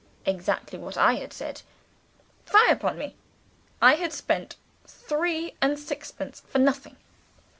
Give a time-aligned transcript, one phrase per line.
[0.25, 1.61] Exactly what I had said!
[2.47, 3.15] Fie upon me,
[3.83, 4.55] I had spent
[4.87, 6.95] three and sixpence for nothing.